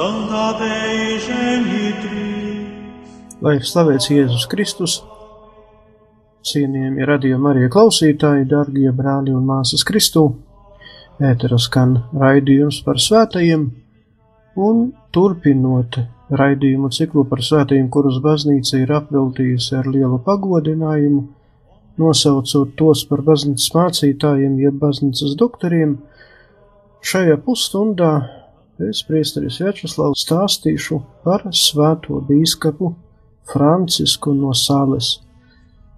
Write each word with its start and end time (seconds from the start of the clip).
Santa 0.00 0.56
Dei 0.58 1.18
Genitris. 1.20 2.86
Lai 3.44 3.58
ir 3.58 3.66
slavēts 3.68 4.06
Jēzus 4.08 4.46
Kristus, 4.48 4.94
cienījami 6.48 7.04
radījumi 7.10 7.50
arī 7.50 7.68
klausītāji, 7.74 8.46
darbie 8.48 8.94
brāļi 8.96 9.34
un 9.36 9.44
māsas 9.50 9.84
Kristū, 9.84 10.22
ētera 11.20 11.60
skan 11.60 11.92
raidījums 12.16 12.80
par 12.86 12.96
svētajiem, 12.96 13.68
un 14.70 14.82
turpinot 15.12 16.00
raidījumu 16.32 16.88
ciklu 16.96 17.28
par 17.28 17.44
svētajiem, 17.44 17.92
kurus 17.92 18.24
baznīca 18.24 18.80
ir 18.80 18.96
apveltījusi 19.02 19.76
ar 19.82 19.92
lielu 19.92 20.16
pagodinājumu, 20.24 21.26
nosaucot 22.00 22.72
tos 22.72 23.04
par 23.04 23.20
baznīcas 23.28 23.68
mācītājiem, 23.76 24.56
jeb 24.64 24.80
baznīcas 24.80 25.36
doktoriem, 25.44 25.98
šajā 27.04 27.36
pusstundā 27.44 28.14
es, 28.88 29.02
priesteris 29.06 29.60
Večeslavs, 29.62 30.26
stāstīšu 30.26 31.00
par 31.24 31.48
svēto 31.52 32.20
bīskapu 32.28 32.94
Francisku 33.50 34.34
no 34.36 34.54
Sales 34.54 35.18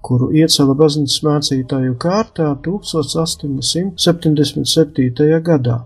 kuru 0.03 0.33
iecēla 0.35 0.75
baznīcas 0.79 1.23
mācītāju 1.27 1.97
kārtā 2.03 2.49
1877. 2.67 5.41
gadā. 5.47 5.77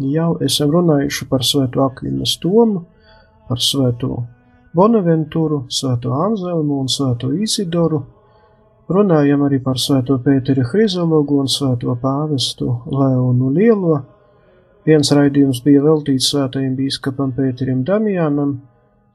Jau 0.00 0.38
esam 0.44 0.70
runājuši 0.74 1.24
par 1.28 1.42
svēto 1.44 1.82
Akvinas 1.84 2.38
Tomu, 2.40 2.84
par 3.48 3.58
svēto 3.60 4.26
Bonaventuru, 4.76 5.64
svēto 5.72 6.12
Anzelmu 6.14 6.80
un 6.84 6.88
svēto 6.92 7.32
Isidoru, 7.34 8.04
runājam 8.88 9.42
arī 9.48 9.58
par 9.64 9.76
svēto 9.80 10.18
Pēteri 10.24 10.62
Hrizologu 10.70 11.34
un 11.42 11.48
svēto 11.50 11.90
pāvestu 12.00 12.66
Leonu 12.92 13.48
Lielo. 13.56 13.96
Viens 14.88 15.10
raidījums 15.12 15.60
bija 15.64 15.82
veltīts 15.84 16.30
svētajam 16.32 16.72
bīskapam 16.78 17.34
Pēterim 17.36 17.82
Damjānam, 17.84 18.54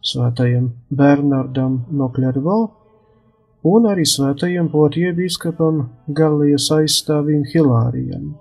svētajam 0.06 0.68
Bernardam 0.94 1.80
no 1.90 2.10
Klervo, 2.14 2.58
un 3.66 3.88
arī 3.90 4.06
svētajam 4.06 4.70
potiebiskapam 4.70 5.80
Galijas 6.20 6.68
aizstāvim 6.76 7.42
Hilārijam. 7.50 8.36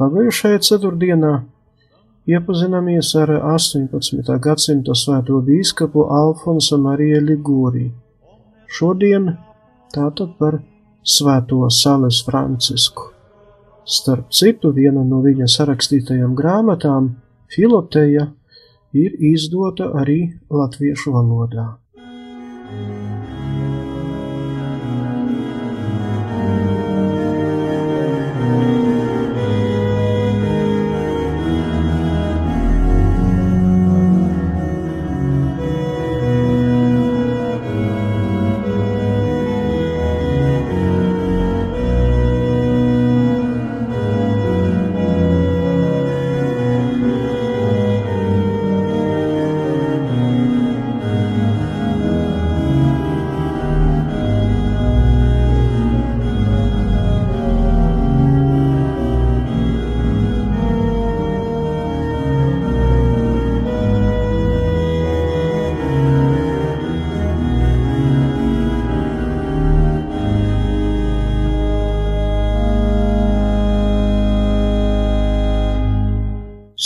Pagājušajā 0.00 0.62
ceturtdienā 0.70 1.32
iepazināmies 2.32 3.12
ar 3.20 3.34
18. 3.52 4.38
gadsimta 4.46 4.96
svēto 4.96 5.42
bīskapu 5.44 6.06
Alfonsu 6.20 6.80
Mariju 6.80 7.20
Ligūri. 7.28 7.90
Šodien 8.72 9.34
tātad 9.92 10.32
par 10.40 10.58
svēto 11.04 11.68
Sales 11.70 12.22
Francisku. 12.24 13.15
Starp 13.86 14.32
citu, 14.34 14.72
viena 14.74 15.04
no 15.06 15.20
viņa 15.22 15.46
sarakstītajām 15.46 16.34
grāmatām, 16.34 17.12
Filoteja, 17.54 18.26
ir 18.90 19.14
izdota 19.30 19.92
arī 20.00 20.18
latviešu 20.50 21.14
valodā. 21.14 21.68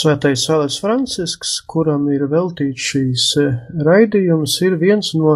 Svētais 0.01 0.41
Sāles 0.47 0.79
Francisks, 0.81 1.49
kuram 1.69 2.07
ir 2.09 2.23
veltīts 2.31 2.85
šīs 2.89 3.23
raidījums, 3.85 4.55
ir 4.65 4.77
viens 4.81 5.11
no 5.13 5.33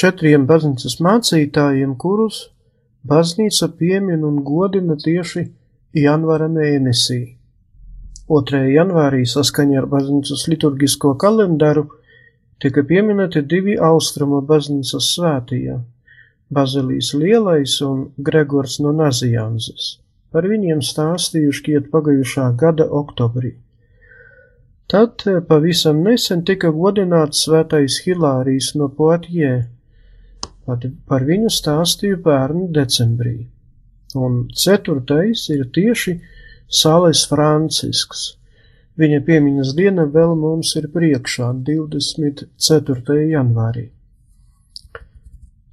četriem 0.00 0.44
baznīcas 0.46 1.00
mācītājiem, 1.02 1.96
kurus 1.98 2.36
baznīca 3.10 3.66
piemin 3.80 4.22
un 4.28 4.36
godina 4.46 4.94
tieši 5.00 5.42
janvāra 5.98 6.46
mēnesī. 6.52 7.18
2. 8.30 8.60
janvārī 8.76 9.24
saskaņā 9.32 9.80
ar 9.80 9.88
baznīcas 9.94 10.44
liturgisko 10.52 11.16
kalendāru 11.24 11.88
tika 12.62 12.84
pieminēti 12.92 13.42
divi 13.54 13.74
austrumu 13.88 14.38
baznīcas 14.52 15.08
svētie- 15.16 15.80
Bazilijas 16.60 17.10
lielais 17.24 17.74
un 17.88 18.06
Gregors 18.28 18.78
no 18.84 18.94
Nazianzes. 19.00 19.90
Par 20.30 20.46
viņiem 20.46 20.86
stāstījuši 20.92 21.66
kiet 21.70 21.90
pagājušā 21.96 22.46
gada 22.62 22.86
oktobrī. 23.02 23.56
Tad 24.90 25.22
pavisam 25.46 26.00
nesen 26.02 26.40
tika 26.42 26.72
godināts 26.74 27.44
svētais 27.44 28.00
Hilārijs 28.02 28.72
no 28.74 28.88
Poatjē. 28.90 29.70
Par 31.10 31.22
viņu 31.28 31.50
stāstīju 31.56 32.16
pērnu 32.24 32.64
decembrī. 32.74 33.34
Un 34.18 34.48
ceturtais 34.62 35.44
ir 35.54 35.62
tieši 35.76 36.14
Sāles 36.80 37.22
Francisks. 37.30 38.20
Viņa 38.98 39.18
piemiņas 39.28 39.70
diena 39.78 40.04
vēl 40.16 40.32
mums 40.38 40.68
ir 40.80 40.86
priekšā 40.96 41.48
24. 41.68 43.18
janvārī. 43.30 43.84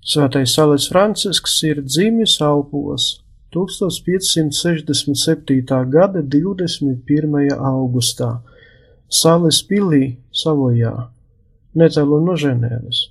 Svētais 0.06 0.50
Sāles 0.54 0.86
Francisks 0.92 1.56
ir 1.66 1.78
dzimis 1.88 2.34
Alpos 2.46 3.04
1567. 3.58 5.82
gada 5.98 6.22
21. 6.22 7.58
augustā 7.74 8.32
Sales 9.08 9.62
pilī 9.64 10.18
Savojā, 10.36 10.94
netālu 11.80 12.20
no 12.24 12.36
Ženēvas. 12.36 13.06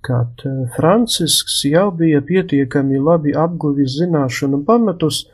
Kad 0.00 0.40
Francisks 0.76 1.58
jau 1.68 1.90
bija 1.92 2.22
pietiekami 2.24 3.00
labi 3.00 3.34
apguvis 3.36 3.98
zināšanu 3.98 4.62
pamatus, 4.64 5.26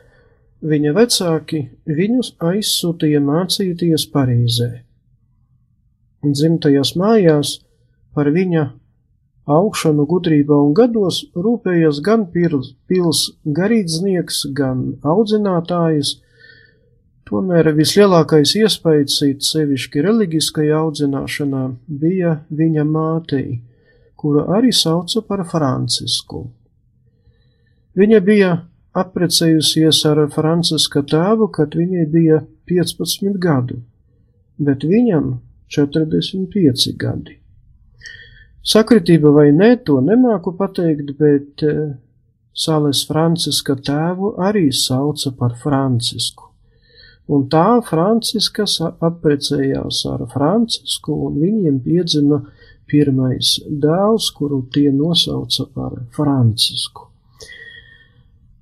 viņa 0.59 0.91
vecāki 0.97 1.61
viņus 1.87 2.33
aizsūtīja 2.43 3.21
mācīties 3.23 4.09
Parīzē. 4.11 4.69
Dzimtajās 6.27 6.95
mājās 6.99 7.53
par 8.17 8.27
viņa 8.35 8.65
augšanu 9.47 10.03
gudrībā 10.11 10.57
un 10.59 10.73
gados 10.75 11.21
rūpējas 11.35 12.01
gan 12.03 12.25
pils, 12.33 12.73
pils 12.89 13.21
garīdznieks, 13.45 14.47
gan 14.57 14.97
audzinātājs, 15.07 16.17
Tomēr 17.27 17.73
vislielākais 17.75 18.53
iespējas 18.55 19.17
it 19.27 19.43
sevišķi 19.43 20.03
reliģiskajā 20.05 20.77
audzināšanā 20.79 21.63
bija 22.03 22.37
viņa 22.55 22.85
mātei, 22.87 23.57
kuru 24.15 24.45
arī 24.55 24.71
sauca 24.71 25.25
par 25.27 25.43
Francisku. 25.49 26.45
Viņa 27.99 28.21
bija 28.23 28.53
apprecējusies 29.01 29.99
ar 30.07 30.23
Franciska 30.31 31.03
tēvu, 31.03 31.49
kad 31.51 31.75
viņai 31.75 32.07
bija 32.15 32.39
15 32.71 33.35
gadu, 33.43 33.81
bet 34.55 34.87
viņam 34.87 35.33
45 35.67 36.95
gadi. 36.95 37.37
Sakritība 38.67 39.35
vai 39.35 39.49
nē, 39.51 39.73
to 39.83 39.99
nemāku 40.03 40.55
pateikt, 40.55 41.11
bet 41.19 41.63
eh, 41.67 41.95
Sales 42.55 43.03
Franciska 43.07 43.75
tēvu 43.75 44.37
arī 44.47 44.69
sauca 44.71 45.35
par 45.35 45.59
Francisku. 45.59 46.46
Un 47.27 47.49
tā 47.51 47.81
Franciskas 47.83 48.77
apprecējās 48.83 50.05
ar 50.07 50.23
Francisku, 50.31 51.15
un 51.27 51.41
viņiem 51.41 51.81
piedzima 51.83 52.39
pirmais 52.87 53.57
dēls, 53.67 54.29
kuru 54.35 54.61
tie 54.71 54.91
nosauca 54.95 55.65
par 55.75 55.97
Francisku. 56.15 57.07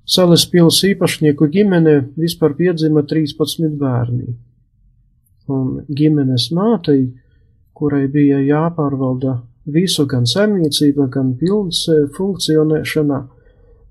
Sales 0.06 0.44
pils 0.50 0.80
īpašnieku 0.86 1.48
ģimene 1.50 1.96
vispār 2.18 2.54
piedzima 2.58 3.02
13 3.06 3.72
bērni, 3.78 4.34
un 5.50 5.70
ģimenes 5.86 6.50
mātei, 6.54 7.08
kurai 7.74 8.06
bija 8.10 8.38
jāpārvalda 8.42 9.40
visu 9.66 10.06
gan 10.10 10.26
saimniecība, 10.26 11.08
gan 11.10 11.34
pilns 11.38 11.84
e, 11.90 12.04
funkcionēšana, 12.14 13.22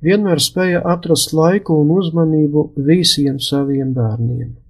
vienmēr 0.07 0.43
spēja 0.43 0.83
atrast 0.87 1.35
laiku 1.35 1.81
un 1.83 1.91
uzmanību 1.99 2.69
visiem 2.87 3.39
saviem 3.43 3.91
bērniem. 3.95 4.64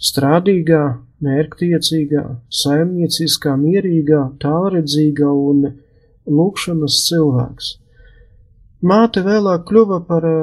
Strādīgā, 0.00 0.84
mērķtiecīgā, 1.20 2.22
saimnieciskā, 2.60 3.52
mierīgā, 3.60 4.20
tālredzīgā 4.40 5.28
un 5.28 5.66
lūkšanas 6.38 6.96
cilvēks. 7.08 7.68
Māte 8.80 9.20
vēlāk 9.26 9.66
kļuva 9.68 10.00
par 10.08 10.26
eh, 10.30 10.40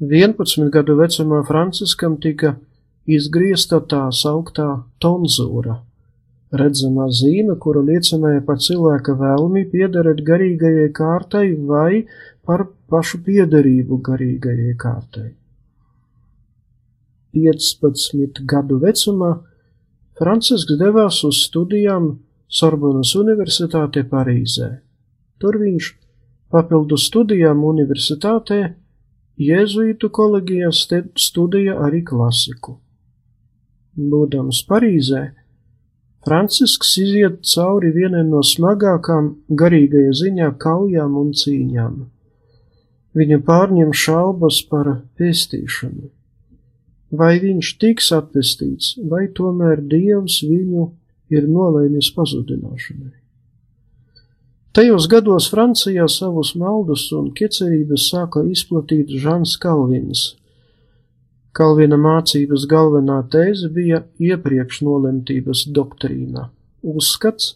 11 0.03 0.69
gadu 0.73 0.95
vecumā 0.99 1.43
Franciskam 1.47 2.17
tika 2.21 2.55
izgriezta 3.07 3.79
tā 3.87 4.11
sauktā 4.15 4.83
tonzūra, 5.03 5.77
redzamā 6.53 7.07
zīme, 7.11 7.55
kura 7.59 7.81
liecināja 7.85 8.41
par 8.47 8.59
cilvēka 8.63 9.15
vēlmi 9.19 9.65
piederēt 9.71 10.23
garīgajai 10.27 10.89
kārtai 10.95 11.47
vai 11.69 12.03
par 12.45 12.67
pašu 12.91 13.23
piederību 13.25 14.01
garīgajai 14.03 14.75
kārtai. 14.79 15.29
15 17.33 18.43
gadu 18.45 18.77
vecumā 18.81 19.31
Francisks 20.19 20.77
devās 20.77 21.23
uz 21.25 21.39
studijām 21.47 22.11
Sorbonas 22.53 23.15
Universitātē 23.17 24.03
Parīzē. 24.11 24.69
Tur 25.41 25.57
viņš 25.57 25.89
papildu 26.53 26.99
studijām 27.01 27.63
universitātē 27.65 28.61
Jēzuītu 29.41 30.11
kolegijā 30.13 30.69
studēja 30.77 31.79
arī 31.81 32.03
klasiku. 32.05 32.77
Būdams 33.97 34.61
Parīzē, 34.69 35.23
Francisks 36.23 36.93
iziet 37.01 37.41
cauri 37.49 37.89
vienai 37.97 38.21
no 38.29 38.45
smagākām 38.45 39.33
garīgajā 39.59 40.13
ziņā 40.21 40.53
kaujām 40.61 41.17
un 41.19 41.33
cīņām. 41.41 42.01
Viņa 43.17 43.45
pārņem 43.49 43.91
šaubas 44.05 44.61
par 44.69 44.99
pestīšanu 45.17 46.13
vai 47.13 47.37
viņš 47.41 47.73
tiks 47.81 48.11
atpestīts, 48.15 48.93
vai 49.09 49.27
tomēr 49.37 49.81
Dievs 49.85 50.41
viņu 50.45 50.87
ir 51.33 51.49
nolēmis 51.49 52.09
pazudināšanai. 52.15 53.13
Tajos 54.73 55.05
gados 55.05 55.51
Francijā 55.53 56.07
savus 56.09 56.55
maldus 56.57 57.05
un 57.13 57.29
ķecerības 57.37 58.07
sāka 58.09 58.41
izplatīt 58.49 59.11
Žans 59.21 59.53
Kalvins. 59.61 60.31
Kalvina 61.53 61.99
mācības 62.01 62.65
galvenā 62.65 63.19
tēze 63.29 63.69
bija 63.69 63.99
iepriekš 64.17 64.79
nolemtības 64.87 65.67
doktrīna, 65.77 66.47
uzskats, 66.81 67.51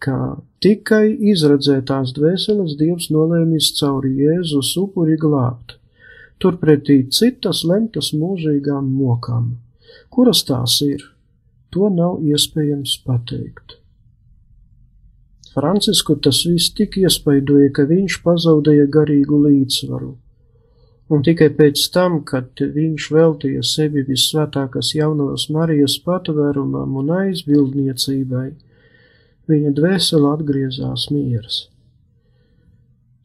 ka 0.00 0.40
tikai 0.64 1.10
izredzētās 1.34 2.14
dvēseles 2.16 2.78
Dievs 2.80 3.10
nolēmis 3.12 3.74
cauri 3.76 4.14
Jēzus 4.22 4.72
upuri 4.80 5.20
glābt 5.20 5.76
turpretī 6.42 7.02
citas 7.12 7.64
lemtas 7.68 8.12
mūžīgām 8.16 8.88
mokām. 8.96 9.52
Kuras 10.10 10.42
tās 10.48 10.80
ir? 10.86 11.04
To 11.70 11.90
nav 11.92 12.24
iespējams 12.26 12.96
pateikt. 13.06 13.76
Francisku 15.54 16.16
tas 16.22 16.44
viss 16.46 16.72
tik 16.78 16.96
iespaidoja, 17.00 17.70
ka 17.74 17.86
viņš 17.90 18.20
pazaudēja 18.24 18.86
garīgu 18.96 19.38
līdzsvaru. 19.46 20.10
Un 21.10 21.24
tikai 21.26 21.48
pēc 21.58 21.88
tam, 21.94 22.20
kad 22.26 22.62
viņš 22.74 23.08
veltīja 23.10 23.64
sevi 23.66 24.04
vissvētākās 24.06 24.92
jaunās 24.94 25.48
Marijas 25.50 25.96
patvērumam 26.04 27.00
un 27.02 27.10
aizbildniecībai, 27.16 28.46
viņa 29.50 29.74
dvēsele 29.74 30.30
atgriezās 30.36 31.08
mieras. 31.10 31.64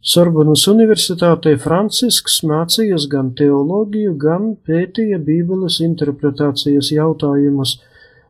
Sorbonas 0.05 0.67
universitātē 0.69 1.55
Francisks 1.57 2.35
mācījās 2.45 3.07
gan 3.09 3.31
teoloģiju, 3.39 4.11
gan 4.21 4.51
pētīja 4.67 5.17
Bībeles 5.17 5.79
interpretācijas 5.81 6.91
jautājumus, 6.93 7.79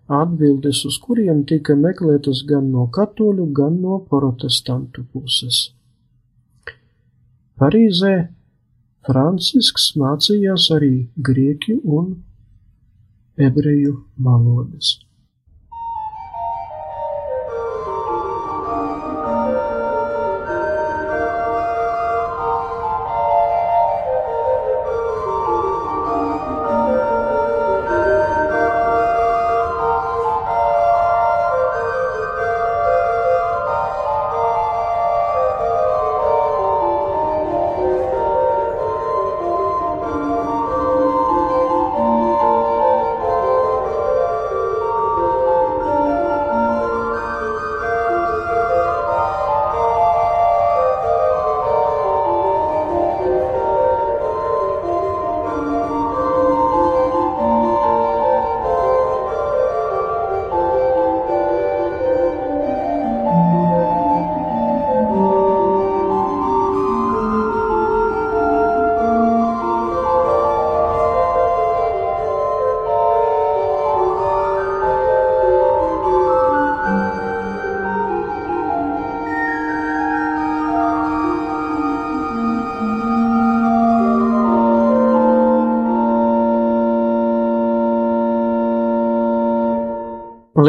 atbildes 0.07 0.85
uz 0.87 0.95
kuriem 1.03 1.41
tika 1.49 1.75
meklētas 1.75 2.45
gan 2.47 2.69
no 2.71 2.85
katoļu, 2.95 3.49
gan 3.59 3.81
no 3.83 3.97
protestantu 4.07 5.03
puses. 5.11 5.59
Parīzē 7.59 8.13
Francisks 9.09 9.91
mācījās 9.99 10.69
arī 10.77 10.93
grieķu 11.19 11.81
un 11.97 12.13
ebreju 13.35 13.97
valodas. 14.15 14.95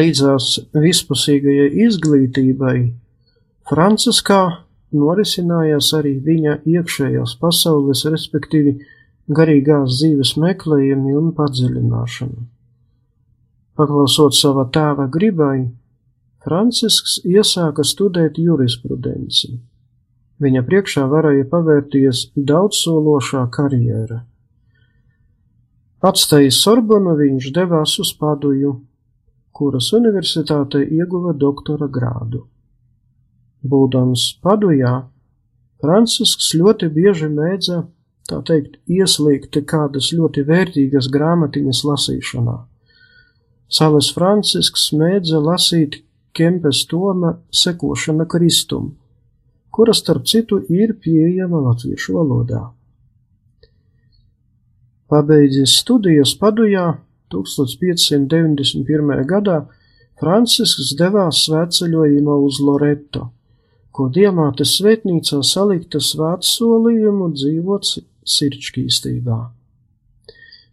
Līdzās 0.06 0.52
vispusīgajai 0.70 1.70
izglītībai 1.82 2.76
Franciskā 3.66 4.42
norisinājās 4.94 5.88
arī 5.98 6.12
viņa 6.22 6.60
iekšējās 6.62 7.32
pasaules, 7.40 8.04
respektīvi 8.06 8.76
garīgās 9.38 9.96
dzīves 9.96 10.36
meklējumi 10.38 11.16
un 11.18 11.32
padziļināšana. 11.34 12.44
Paklausot 13.76 14.38
sava 14.38 14.68
tēva 14.70 15.08
gribai, 15.10 15.66
Francisks 16.46 17.18
iesāka 17.26 17.82
studēt 17.82 18.38
jurisprudenci. 18.38 19.56
Viņa 20.38 20.62
priekšā 20.68 21.08
varēja 21.10 21.48
pavērties 21.50 22.28
daudzsološā 22.36 23.48
karjera. 23.50 24.22
Atstājis 26.06 26.60
Sorbonu, 26.62 27.16
viņš 27.18 27.50
devās 27.56 27.98
uz 27.98 28.14
Paduju, 28.20 28.76
kuras 29.56 29.88
universitātē 29.96 30.82
ieguva 30.84 31.32
doktora 31.32 31.88
grādu. 31.88 32.44
Būdams 33.66 34.28
Padujā, 34.44 34.94
Francisks 35.80 36.52
ļoti 36.60 36.88
bieži 36.92 37.28
mēdza, 37.32 37.82
tā 38.28 38.40
teikt, 38.48 38.78
ieslīgt 38.90 39.58
kādas 39.70 40.12
ļoti 40.16 40.44
vērtīgas 40.48 41.08
grāmatiņas 41.12 41.82
lasīšanā. 41.88 42.56
Savas 43.72 44.12
Francisks 44.14 44.90
mēdza 44.94 45.40
lasīt 45.42 46.02
Kempes 46.36 46.84
Toma 46.90 47.32
sekošana 47.50 48.28
Kristum, 48.28 48.92
kura 49.72 49.94
starp 49.96 50.28
citu 50.28 50.60
ir 50.68 50.94
pieejama 51.00 51.62
latviešu 51.70 52.18
valodā. 52.18 52.62
Pabeidzis 55.08 55.78
studijas 55.80 56.34
Padujā 56.38 56.86
1591. 57.32 59.24
gadā 59.26 59.64
Francisks 60.20 60.94
devās 60.96 61.42
svētceļojumā 61.46 62.36
uz 62.46 62.60
Loreto, 62.64 63.26
ko 63.92 64.08
Diamātes 64.12 64.76
svētnīcā 64.78 65.42
salikta 65.44 66.00
svētsolījumu 66.00 67.28
dzīvot 67.34 67.90
sirdsķīstībā. 68.36 69.40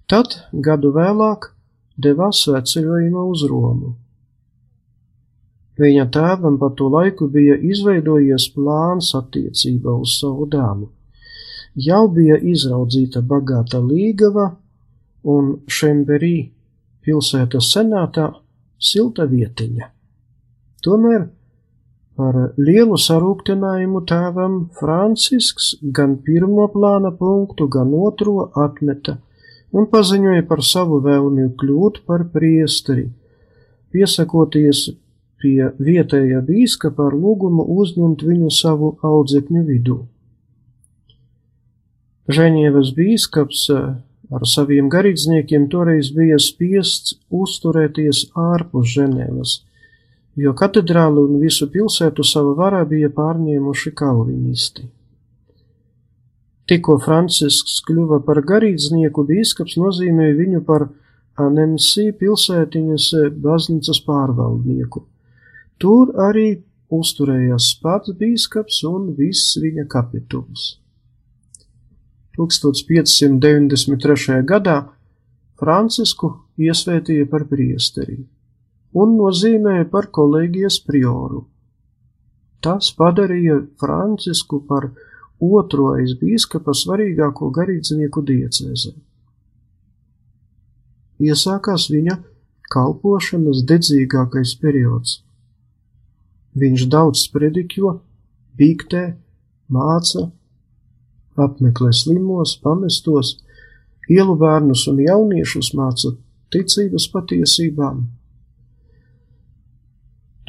Tad, 0.08 0.38
gadu 0.68 0.94
vēlāk, 0.96 1.52
devās 1.98 2.46
svētceļojumā 2.46 3.28
uz 3.34 3.44
Romu. 3.50 3.94
Viņa 5.80 6.06
tēvam 6.14 6.60
pa 6.62 6.70
to 6.78 6.88
laiku 6.94 7.28
bija 7.34 7.56
izveidojies 7.58 8.52
plāns 8.54 9.14
attiecībā 9.18 9.96
uz 10.06 10.20
savu 10.20 10.46
dēlu. 10.46 10.92
Jau 11.74 12.04
bija 12.14 12.38
izraudzīta 12.38 13.24
bagāta 13.26 13.80
līgava 13.82 14.52
un 15.24 15.54
Šemberī 15.68 16.36
pilsētas 17.04 17.72
senātā 17.76 18.30
silta 18.80 19.28
vietiņa. 19.30 19.90
Tomēr 20.84 21.30
Par 22.14 22.36
lielu 22.62 22.94
sarūktinājumu 23.02 24.04
tēvam 24.06 24.58
Francisks 24.78 25.72
gan 25.98 26.20
pirmo 26.22 26.68
plāna 26.70 27.10
punktu, 27.18 27.66
gan 27.66 27.90
otro 27.98 28.52
atmeta 28.54 29.16
un 29.74 29.88
paziņoja 29.90 30.44
par 30.46 30.62
savu 30.62 31.00
vēlmi 31.02 31.48
kļūt 31.58 32.04
par 32.06 32.28
priesteri, 32.36 33.08
piesakoties 33.90 34.84
pie 35.42 35.72
vietējā 35.82 36.44
bīskapa 36.46 37.10
ar 37.10 37.18
lūgumu 37.18 37.66
uzņemt 37.82 38.22
viņu 38.30 38.54
savu 38.54 38.94
audzekņu 39.02 39.64
vidū. 39.72 39.98
Ženēvas 42.30 42.94
bīskaps 42.94 43.66
ar 44.34 44.48
saviem 44.50 44.90
garīdzniekiem 44.94 45.70
toreiz 45.72 46.10
bija 46.16 46.40
spiests 46.42 47.20
uzturēties 47.44 48.28
ārpus 48.52 48.96
Ženēvas 48.96 49.60
jo 50.36 50.54
katedrāli 50.58 51.22
un 51.28 51.38
visu 51.42 51.68
pilsētu 51.70 52.26
savā 52.26 52.54
varā 52.58 52.82
bija 52.90 53.10
pārņēmuši 53.14 53.94
kalvinisti. 53.98 54.88
Tikko 56.70 56.98
Francisks 57.04 57.82
kļuva 57.88 58.22
par 58.26 58.40
garīdznieku, 58.48 59.26
bīskaps 59.30 59.76
nozīmēja 59.78 60.38
viņu 60.38 60.62
par 60.66 60.88
Anensī 61.44 62.12
pilsētiņas 62.18 63.10
baznīcas 63.44 64.00
pārvaldnieku. 64.06 65.04
Tur 65.82 66.14
arī 66.30 66.62
uzturējās 66.94 67.74
pats 67.84 68.14
bīskaps 68.18 68.84
un 68.88 69.12
viss 69.18 69.58
viņa 69.60 69.88
kapituls. 69.90 70.78
1593. 72.38 74.44
gadā 74.50 74.78
Francisku 75.60 76.28
iesvētīja 76.58 77.26
par 77.30 77.44
priesteri 77.50 78.24
un 78.94 79.18
nozīmēja 79.18 79.88
par 79.90 80.10
kolēģijas 80.14 80.80
prioru. 80.88 81.44
Tas 82.64 82.92
padarīja 82.98 83.58
Francisku 83.82 84.62
par 84.68 84.90
otro 85.44 85.90
aiz 85.98 86.14
bīskapa 86.20 86.76
svarīgāko 86.78 87.50
garīdznieku 87.58 88.24
diecēzē. 88.30 88.94
Iesākās 91.24 91.90
viņa 91.92 92.18
kalpošanas 92.74 93.64
dedzīgākais 93.70 94.56
periods. 94.62 95.20
Viņš 96.60 96.88
daudz 96.94 97.26
sprediķo, 97.28 97.98
bīktē, 98.58 99.04
māca, 99.74 100.30
apmeklē 101.40 101.92
slimos, 101.96 102.60
pamestos, 102.64 103.28
ielu 104.10 104.36
bērnus 104.40 104.88
un 104.92 104.98
jauniešus 105.06 105.74
māca 105.78 106.10
ticības 106.54 107.06
patiesībām 107.14 107.98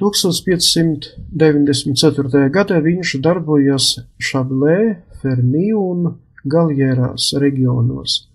1594. 0.01 2.51
gadā 2.51 2.77
viņš 2.83 3.09
darbojās 3.23 3.87
Šablē, 4.19 4.79
Fernī 5.23 5.73
un 5.79 6.19
Galjērās 6.45 7.33
reģionos 7.41 8.35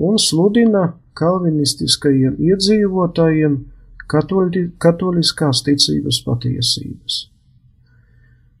un 0.00 0.16
sludina 0.18 0.94
kalvinistiskajiem 1.18 2.38
iedzīvotājiem 2.40 3.58
katoļi, 4.10 4.62
katoliskās 4.80 5.62
ticības 5.66 6.22
patiesības. 6.26 7.26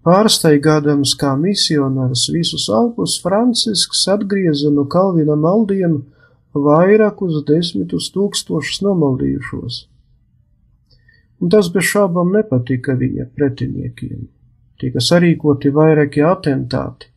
Pārsteigādams 0.06 1.12
kā 1.20 1.34
misionārs 1.36 2.28
visus 2.32 2.70
Alpus, 2.72 3.18
Francisks 3.20 4.06
atgrieza 4.08 4.72
no 4.72 4.86
Kalvina 4.88 5.36
maldiem 5.36 6.00
vairākus 6.56 7.42
desmitus 7.46 8.08
tūkstošus 8.14 8.80
nomaldījušos 8.86 9.84
un 11.40 11.52
tas 11.52 11.70
bez 11.72 11.88
šābām 11.88 12.34
nepatika 12.36 12.94
viņa 13.00 13.30
pretiniekiem. 13.36 14.28
Tika 14.80 15.02
sarīkoti 15.04 15.72
vairāki 15.76 16.24
atentāti. 16.24 17.08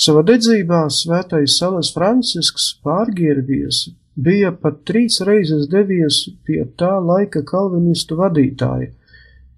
Savā 0.00 0.22
dedzībā 0.24 0.86
svētais 0.92 1.58
Salas 1.60 1.90
Francisks 1.92 2.70
pārģērbies, 2.84 3.82
bija 4.16 4.52
pat 4.52 4.80
trīs 4.88 5.20
reizes 5.28 5.68
devies 5.72 6.22
pie 6.44 6.62
tā 6.80 6.94
laika 7.04 7.44
kalvinistu 7.44 8.16
vadītāja 8.20 8.94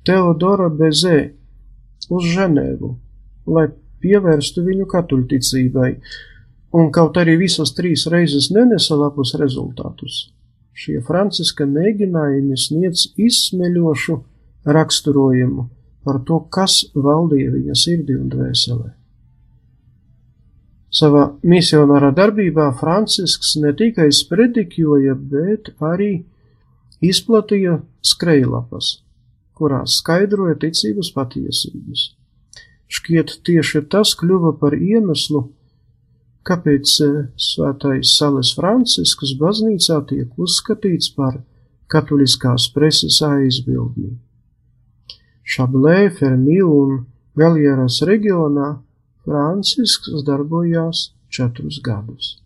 Teodora 0.06 0.66
Bezē 0.70 1.18
uz 2.10 2.28
Ženēvu, 2.34 2.92
lai 3.54 3.68
pievērstu 4.02 4.64
viņu 4.66 4.86
katoļticībai, 4.90 5.90
un 6.78 6.90
kaut 6.94 7.18
arī 7.20 7.36
visas 7.40 7.74
trīs 7.76 8.06
reizes 8.10 8.50
nenesa 8.54 8.96
labus 8.98 9.34
rezultātus. 9.38 10.30
Šie 10.72 11.02
Franciska 11.04 11.66
mēģinājumi 11.68 12.56
sniedz 12.56 13.10
izsmeļošu 13.20 14.16
raksturojumu 14.64 15.68
par 16.02 16.18
to, 16.26 16.40
kas 16.50 16.80
valdīja 16.94 17.52
viņa 17.52 17.76
sirdī 17.78 18.16
un 18.18 18.32
dvēselē. 18.32 18.90
Savā 20.92 21.28
misionārā 21.48 22.10
darbībā 22.12 22.66
Francisks 22.76 23.54
ne 23.60 23.72
tikai 23.76 24.10
sprediķoja, 24.12 25.14
bet 25.16 25.70
arī 25.80 26.10
izplatīja 27.00 27.78
skrejlapas, 28.04 28.98
kurās 29.62 30.00
skaidroja 30.02 30.58
ticības 30.66 31.12
patiesības. 31.14 32.10
Šķiet, 32.92 33.38
tieši 33.46 33.84
tas 33.92 34.12
kļuva 34.18 34.56
par 34.60 34.74
iemeslu, 34.76 35.46
kāpēc 36.48 36.96
eh, 37.06 37.14
svētais 37.38 38.16
Sales 38.18 38.52
Francisks 38.58 39.36
baznīcā 39.40 40.02
tiek 40.10 40.34
uzskatīts 40.36 41.14
par 41.16 41.38
katoliskās 41.92 42.68
preses 42.74 43.20
aizbildni. 43.24 44.16
Šablē, 45.42 46.10
Fermi 46.18 46.60
un 46.64 47.02
Galieras 47.38 48.02
reģionā 48.08 48.74
Francisks 49.24 50.12
darbojās 50.26 51.10
četrus 51.32 51.80
gadus. 51.84 52.36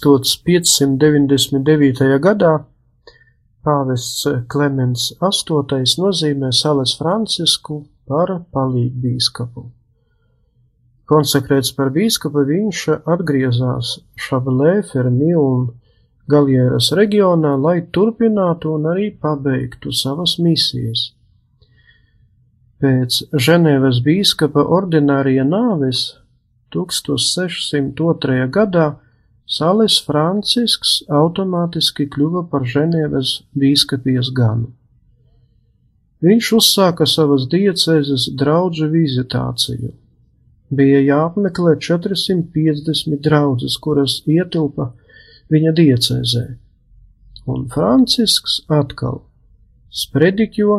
1599. 0.00 2.18
gadā 2.22 2.64
pāvests 3.66 4.26
Klemens 4.50 5.12
VIII 5.20 5.84
nozīmē 6.02 6.48
Sales 6.52 6.96
Francisku 6.98 7.84
par 8.08 8.28
palīgbīskapu. 8.54 9.62
Konsekrēts 11.12 11.74
par 11.76 11.90
bīskapu, 11.92 12.44
viņš 12.48 12.78
atgriezās 13.12 13.98
Šablē, 14.16 14.82
Fermi 14.92 15.34
un 15.36 15.66
Galieras 16.30 16.92
reģionā, 16.96 17.56
lai 17.58 17.82
turpinātu 17.92 18.76
un 18.78 18.86
arī 18.92 19.10
pabeigtu 19.20 19.92
savas 19.92 20.38
misijas. 20.38 21.10
Pēc 22.82 23.18
Ženēvas 23.46 24.00
bīskapa 24.06 24.62
ordinārija 24.78 25.44
nāves 25.46 26.04
1602. 26.74 28.46
gadā 28.54 28.86
Salis 29.52 29.98
Francisks 30.00 31.02
automātiski 31.12 32.06
kļuva 32.14 32.46
par 32.48 32.64
Ženēvas 32.74 33.42
bīskapijas 33.58 34.30
ganu. 34.36 34.70
Viņš 36.22 36.48
uzsāka 36.56 37.04
savas 37.10 37.48
diecēzes 37.52 38.30
draudžu 38.38 38.86
vizitāciju. 38.92 39.90
Bija 40.72 41.02
jāapmeklē 41.04 41.74
450 41.84 43.18
draudzes, 43.26 43.76
kuras 43.76 44.20
ietilpa 44.24 44.92
viņa 45.52 45.72
diecēzē, 45.76 46.44
un 47.52 47.66
Francisks 47.74 48.62
atkal 48.72 49.20
sprediķo, 49.92 50.78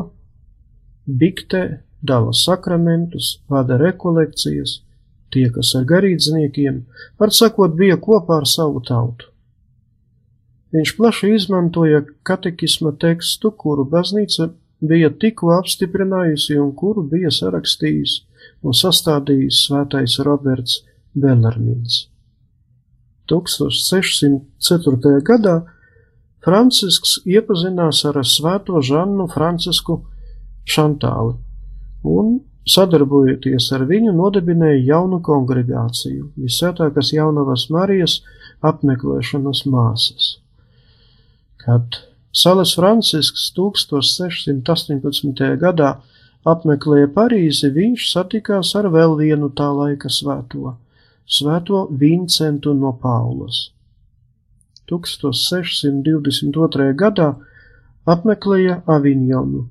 diktē, 1.05 1.63
dala 2.01 2.33
sakramentus, 2.33 3.35
vada 3.51 3.77
rekolekcijas, 3.77 4.79
tiekas 5.33 5.73
ar 5.79 5.85
garīdzniekiem, 5.89 6.81
var 7.19 7.33
sakot, 7.33 7.75
bija 7.79 7.97
kopā 8.01 8.41
ar 8.41 8.49
savu 8.49 8.81
tautu. 8.87 9.29
Viņš 10.73 10.95
plaši 10.97 11.33
izmantoja 11.35 12.01
katekisma 12.25 12.95
tekstu, 13.01 13.51
kuru 13.51 13.85
baznīca 13.89 14.49
bija 14.83 15.11
tikko 15.21 15.53
apstiprinājusi 15.59 16.57
un 16.59 16.71
kuru 16.75 17.03
bija 17.11 17.29
sarakstījis 17.31 18.15
un 18.65 18.75
sastādījis 18.77 19.65
svētais 19.67 20.17
Roberts 20.25 20.81
Belarmins. 21.13 22.07
1604. 23.29 25.21
gadā 25.29 25.55
Francisks 26.43 27.21
iepazinās 27.23 28.01
ar 28.09 28.19
svēto 28.27 28.81
Žannu 28.83 29.29
Francisku 29.31 30.01
Šantāli 30.67 31.37
un 32.03 32.33
sadarbojoties 32.69 33.71
ar 33.75 33.83
viņu, 33.89 34.13
nodibināja 34.15 34.79
jaunu 34.93 35.19
kongregāciju, 35.23 36.29
visvētākās 36.39 37.11
jaunavas 37.15 37.67
Marijas 37.73 38.21
apmeklēšanas 38.63 39.65
māsas. 39.67 40.37
Kad 41.63 41.99
Sales 42.33 42.73
Francisks 42.75 43.51
1618. 43.55 45.57
gadā 45.61 45.91
apmeklēja 46.49 47.07
Parīzi, 47.15 47.69
viņš 47.75 48.07
satikās 48.11 48.73
ar 48.79 48.89
vēl 48.91 49.15
vienu 49.19 49.49
tā 49.55 49.69
laika 49.71 50.09
svēto, 50.11 50.75
svēto 51.27 51.87
Vincentu 51.91 52.73
no 52.75 52.93
Paulas. 52.99 53.69
1622. 54.91 56.93
gadā 56.99 57.29
apmeklēja 58.09 58.81
Aviņonu, 58.87 59.67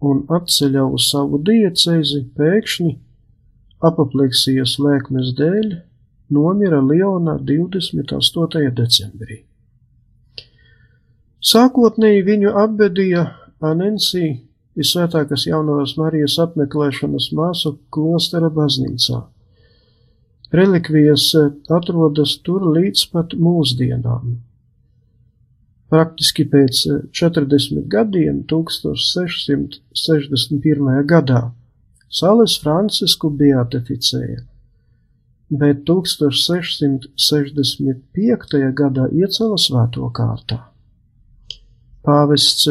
un 0.00 0.24
atceļā 0.30 0.84
uz 0.94 1.08
savu 1.10 1.40
diecēzi 1.42 2.24
pēkšņi 2.38 2.94
apapleksijas 3.88 4.76
lēkmes 4.82 5.34
dēļ 5.38 5.68
nomira 6.34 6.80
Leonā 6.84 7.38
28. 7.50 8.70
decembrī. 8.78 9.42
Sākotnēji 11.38 12.24
viņu 12.26 12.52
apbedīja 12.64 13.24
Anensī 13.64 14.26
visvētākās 14.78 15.46
jaunās 15.48 15.96
Marijas 15.98 16.36
apmeklēšanas 16.42 17.30
māsu 17.34 17.76
klostera 17.94 18.50
baznīcā. 18.54 19.22
Relikvijas 20.54 21.30
atrodas 21.74 22.38
tur 22.44 22.64
līdz 22.74 23.04
pat 23.12 23.34
mūsdienām. 23.38 24.38
Praktiski 25.88 26.44
pēc 26.44 27.08
40 27.16 27.88
gadiem, 27.88 28.44
1661. 28.50 31.06
gadā, 31.08 31.48
Sales 32.12 32.60
Francisku 32.60 33.30
beatificēja, 33.32 34.44
bet 35.62 35.80
1665. 35.88 37.08
gadā 38.82 39.08
iecēla 39.22 39.58
svēto 39.64 40.04
kārtā. 40.12 40.58
Pāvests 42.04 42.68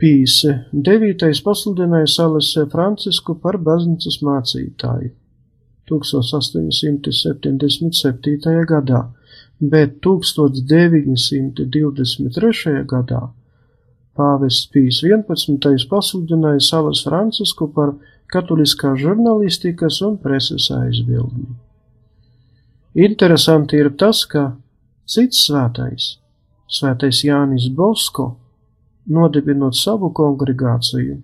Pīs 0.00 0.38
IX 0.48 1.42
pasludināja 1.44 2.08
Sales 2.08 2.54
Francisku 2.72 3.34
par 3.40 3.58
baznīcas 3.60 4.22
mācītāju 4.24 5.10
1877. 5.90 8.64
gadā 8.70 9.00
bet 9.60 10.00
1923. 10.00 12.88
gadā 12.88 13.28
pāvests 14.16 14.64
Pīs 14.72 15.02
11. 15.04 15.84
pasludināja 15.88 16.60
Salas 16.64 17.04
Francisku 17.04 17.68
par 17.74 17.94
katoliskā 18.32 18.96
žurnālistikas 18.96 20.00
un 20.06 20.16
preses 20.22 20.70
aizbildni. 20.74 21.46
Interesanti 22.94 23.76
ir 23.78 23.90
tas, 24.00 24.24
ka 24.26 24.56
cits 25.06 25.46
svētais, 25.46 26.18
svētais 26.66 27.24
Jānis 27.24 27.68
Bosko, 27.74 28.36
nodibinot 29.06 29.74
savu 29.78 30.10
kongregāciju, 30.14 31.20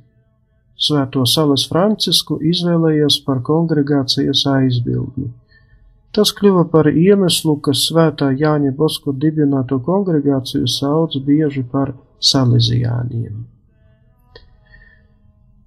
svēto 0.77 1.27
Salas 1.27 1.69
Francisku 1.71 2.39
izvēlējies 2.53 3.25
par 3.27 3.43
kongregācijas 3.43 4.47
aizbildni 4.53 5.33
Tas 6.15 6.33
kļuva 6.37 6.65
par 6.73 6.89
iemeslu, 6.89 7.59
ka 7.61 7.75
svētā 7.77 8.31
Jāņa 8.33 8.73
Bosko 8.77 9.13
dibināto 9.13 9.81
kongregāciju 9.85 10.69
sauc 10.71 11.19
bieži 11.27 11.65
par 11.73 11.93
salezijāniem. 12.21 13.45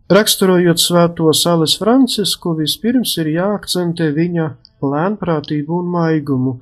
Raksturojot 0.09 0.81
svēto 0.81 1.29
Sales 1.37 1.75
Francisku, 1.77 2.55
vispirms 2.57 3.11
ir 3.21 3.27
jāakcentē 3.35 4.07
viņa 4.15 4.47
lēnprātību 4.81 5.83
un 5.83 5.91
maigumu, 5.93 6.55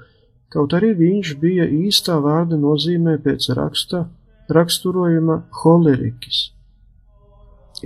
kaut 0.51 0.75
arī 0.75 0.91
viņš 0.97 1.33
bija 1.39 1.67
īstā 1.71 2.17
vārda 2.23 2.59
nozīmē 2.59 3.15
pēc 3.23 3.47
raksta 3.55 4.03
raksturojuma 4.51 5.41
holeriķis. 5.61 6.41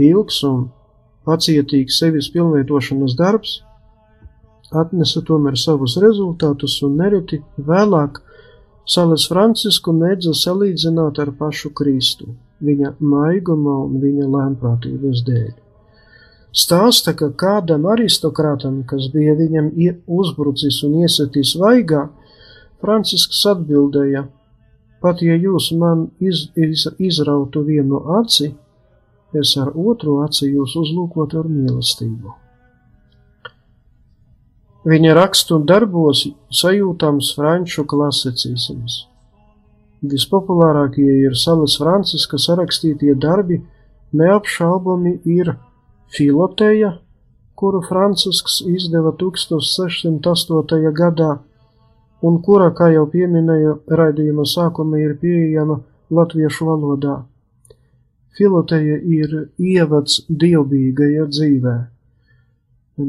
Ilgs 0.01 0.41
un 0.49 0.65
pacietīgs 1.29 1.97
sevis 2.01 2.29
pilnveidošanas 2.33 3.15
darbs 3.19 3.59
atnesa 4.71 5.21
tomēr 5.27 5.57
savus 5.59 5.97
rezultātus 6.01 6.77
un 6.85 6.97
nereti 7.01 7.41
vēlāk 7.57 8.21
Sales 8.91 9.27
Francisku 9.29 9.93
mēdza 9.95 10.33
salīdzināt 10.35 11.19
ar 11.21 11.31
pašu 11.37 11.69
Kristu, 11.77 12.31
viņa 12.65 12.95
maiguma 12.99 13.77
un 13.85 13.99
viņa 14.01 14.29
lēnprātības 14.35 15.21
dēļ. 15.27 15.51
Stāsta, 16.51 17.13
ka 17.15 17.29
kādam 17.39 17.85
aristokrātam, 17.87 18.81
kas 18.83 19.07
bija 19.13 19.37
viņam 19.39 19.69
uzbrucis 20.11 20.81
un 20.83 20.97
iesatis 21.05 21.53
vaigā, 21.61 22.09
Francisks 22.81 23.45
atbildēja: 23.47 24.25
Pat 25.01 25.21
ja 25.23 25.37
jūs 25.37 25.71
man 25.77 26.09
iz, 26.19 26.49
iz, 26.57 26.87
izrautu 26.99 27.63
vienu 27.65 28.01
aci, 28.19 28.51
es 29.33 29.55
ar 29.61 29.71
otru 29.71 30.19
aci 30.25 30.49
jūs 30.51 30.75
uzlūkotu 30.81 31.39
ar 31.39 31.47
mīlestību. 31.47 32.35
Viņa 34.81 35.11
rakstu 35.13 35.59
un 35.59 35.65
darbos 35.69 36.23
sajūtams 36.57 37.27
franču 37.37 37.83
klasicisms. 37.85 38.95
Vispopulārākie 40.01 41.19
ir 41.27 41.35
Salas 41.37 41.75
Franciska 41.77 42.39
sarakstītie 42.41 43.13
darbi, 43.13 43.59
neapšaubami 44.17 45.19
ir 45.29 45.53
Filoteja, 46.09 46.95
kuru 47.53 47.83
Francisks 47.85 48.57
izdeva 48.65 49.13
1608. 49.21 50.89
gadā, 50.97 51.29
un 52.25 52.41
kura, 52.41 52.73
kā 52.73 52.89
jau 52.95 53.05
pieminēju, 53.05 53.77
raidījuma 53.85 54.49
sākuma 54.49 54.97
ir 54.97 55.13
pieejama 55.21 55.77
latviešu 56.09 56.73
valodā. 56.73 57.21
Filoteja 58.33 58.97
ir 58.97 59.41
ievads 59.61 60.23
dievbijīgajā 60.25 61.29
dzīvē 61.37 61.79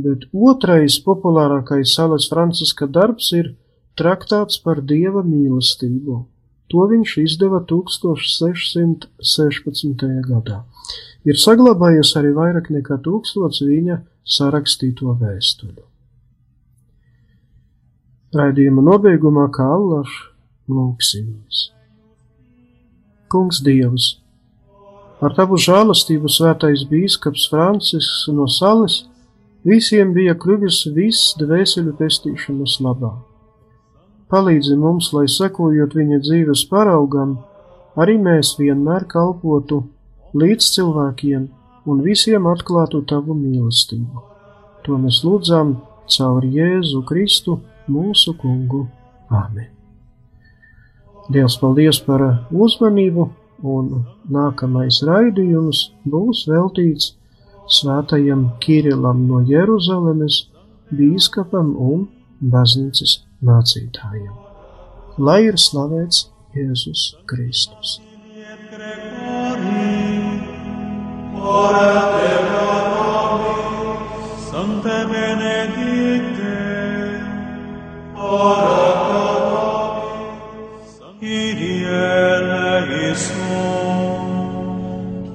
bet 0.05 0.21
otrais 0.33 0.95
populārākais 1.05 1.95
Salas 1.97 2.29
Franciska 2.31 2.87
darbs 2.87 3.33
ir 3.37 3.47
traktāts 3.99 4.57
par 4.65 4.81
dieva 4.81 5.23
mīlestību. 5.27 6.27
To 6.73 6.87
viņš 6.89 7.11
izdeva 7.21 7.61
1616. 7.69 9.05
gadā. 10.29 10.59
Ir 11.29 11.37
saglabājies 11.39 12.17
arī 12.17 12.33
vairāk 12.35 12.71
nekā 12.73 12.97
tūkstots 13.05 13.63
viņa 13.67 13.97
sarakstīto 14.25 15.13
vēstuļu. 15.21 15.83
Raidījuma 18.33 18.83
nobeigumā 18.87 19.51
kā 19.53 19.67
allaž 19.75 20.09
lūksimies. 20.73 21.69
Kungs 23.29 23.61
Dievs, 23.65 24.19
ar 25.21 25.35
tavu 25.37 25.57
žālastību 25.61 26.29
svētais 26.33 26.89
bīskaps 26.89 27.51
Francisks 27.53 28.29
no 28.33 28.49
Sales 28.49 29.12
visiem 29.69 30.13
bija 30.17 30.35
kļuvis 30.39 30.85
viss 30.97 31.35
dvēseļu 31.41 31.95
pestīšanas 31.99 32.79
labā. 32.85 33.13
Palīdzi 34.33 34.77
mums, 34.81 35.11
lai 35.13 35.27
sekojot 35.29 35.95
viņa 35.99 36.19
dzīves 36.25 36.65
paraugam, 36.71 37.37
arī 38.01 38.17
mēs 38.19 38.55
vienmēr 38.59 39.05
kalpotu 39.11 39.83
līdz 40.33 40.71
cilvēkiem 40.77 41.49
un 41.87 42.01
visiem 42.07 42.47
atklātu 42.49 43.03
tavu 43.09 43.37
mīlestību. 43.37 44.25
To 44.87 44.99
mēs 44.99 45.21
lūdzam 45.27 45.77
caur 46.17 46.47
Jēzu 46.47 47.05
Kristu, 47.07 47.61
mūsu 47.93 48.35
kungu. 48.41 48.87
Āmen! 49.31 49.69
Dievs, 51.33 51.55
paldies 51.61 52.01
par 52.03 52.25
uzmanību, 52.51 53.29
un 53.63 53.93
nākamais 54.33 54.99
raidījums 55.07 55.91
būs 56.09 56.47
veltīts 56.51 57.13
svētajam 57.71 58.47
Kirilam 58.63 59.27
no 59.29 59.41
Jeruzalemes, 59.47 60.47
bīskapam 60.93 61.75
un 61.79 62.07
baznīcas 62.53 63.23
mācītājiem. 63.45 64.33
Lai 65.19 65.41
ir 65.49 65.59
slavēts 65.61 66.27
Jēzus 66.57 67.13
Kristus! 67.27 68.01
Ora 71.43 71.89
te 72.15 72.33
nobis, 72.49 74.47
Sancte 74.49 74.99
benedicte, 75.11 76.55
ora. 78.17 78.83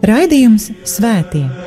Raidījums 0.07 0.69
Svētie. 0.87 1.66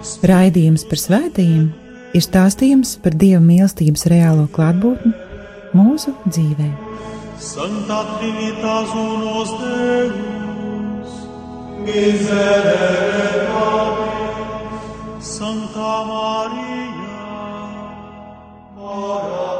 Raidījums 0.00 0.86
par 0.88 1.00
svētījumiem 1.00 1.66
ir 2.16 2.24
stāstījums 2.24 2.94
par 3.04 3.16
Dieva 3.20 3.40
mīlestības 3.44 4.06
reālo 4.10 4.46
klātbūtni 4.54 5.12
mūsu 5.76 6.14
dzīvē. 6.24 6.68
Santa 7.40 8.00
Trinitas 8.16 8.94
unos 8.96 9.52
Deus, 9.60 11.12
miserere 11.84 13.28
Santa 15.20 15.92
Maria, 16.08 17.16
ora 18.76 19.59